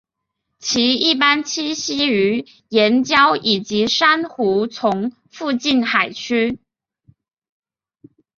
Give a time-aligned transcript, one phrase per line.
[0.57, 6.57] 其一般栖息于岩礁以及珊瑚丛附近海区。